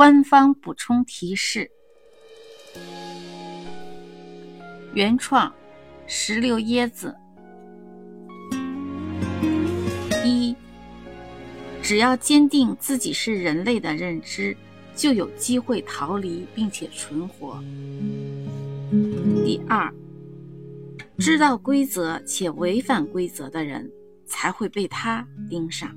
[0.00, 1.70] 官方补充提示：
[4.94, 5.52] 原创
[6.06, 7.14] 石榴椰子。
[10.24, 10.56] 一，
[11.82, 14.56] 只要坚定自己是人类的认知，
[14.96, 17.62] 就有机会逃离并且存活。
[19.44, 19.92] 第二，
[21.18, 23.86] 知道规则且违反规则的人，
[24.24, 25.94] 才会被他盯上。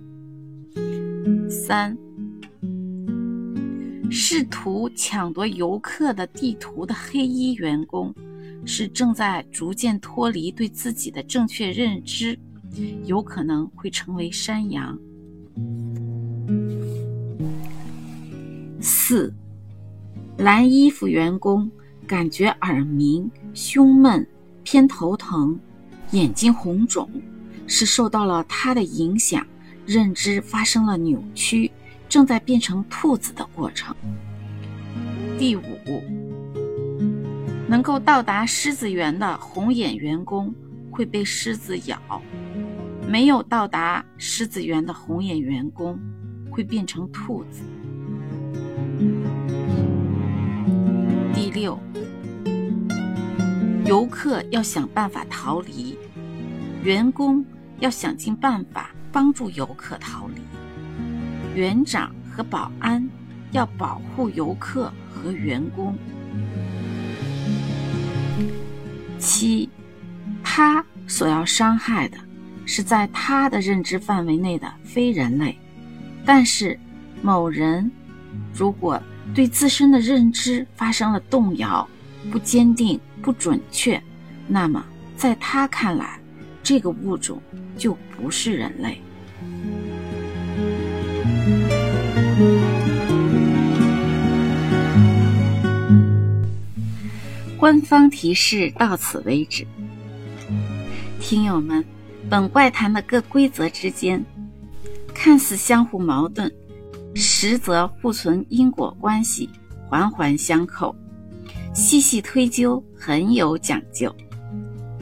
[1.49, 1.97] 三。
[4.15, 8.13] 试图抢夺游客的地图的黑衣员工，
[8.63, 12.37] 是正在逐渐脱离对自己的正确认知，
[13.05, 14.95] 有可能会成为山羊。
[18.79, 19.33] 四，
[20.37, 21.69] 蓝衣服员工
[22.05, 24.25] 感觉耳鸣、胸闷、
[24.61, 25.59] 偏头疼、
[26.11, 27.09] 眼睛红肿，
[27.65, 29.43] 是受到了他的影响，
[29.87, 31.71] 认知发生了扭曲。
[32.13, 33.95] 正在变成兔子的过程。
[35.39, 35.63] 第五，
[37.67, 40.53] 能够到达狮子园的红眼员工
[40.91, 41.97] 会被狮子咬，
[43.09, 45.99] 没有到达狮子园的红眼员工
[46.51, 47.63] 会变成兔子。
[51.33, 51.79] 第六，
[53.85, 55.97] 游客要想办法逃离，
[56.83, 57.43] 员工
[57.79, 60.39] 要想尽办法帮助游客逃离。
[61.53, 63.07] 园长和保安
[63.51, 65.95] 要保护游客和员工。
[69.19, 69.69] 七，
[70.43, 72.17] 他所要伤害的
[72.65, 75.57] 是在他的认知范围内的非人类，
[76.25, 76.77] 但是
[77.21, 77.89] 某人
[78.53, 79.01] 如果
[79.33, 81.87] 对自身的认知发生了动摇、
[82.31, 84.01] 不坚定、不准确，
[84.47, 84.83] 那么
[85.15, 86.19] 在他看来，
[86.61, 87.41] 这个物种
[87.77, 89.01] 就不是人类。
[97.63, 99.65] 官方提示到此为止。
[101.21, 101.81] 听友们，
[102.29, 104.21] 本怪谈的各规则之间
[105.13, 106.53] 看似相互矛盾，
[107.15, 109.49] 实则互存因果关系，
[109.87, 110.93] 环环相扣。
[111.73, 114.13] 细细推究，很有讲究，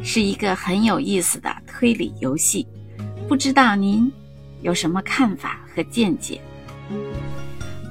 [0.04, 2.68] 是一个很有意思的推理游戏。
[3.28, 4.08] 不知道您
[4.62, 6.40] 有什么看法和见解？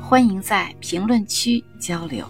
[0.00, 2.25] 欢迎在评论区交流。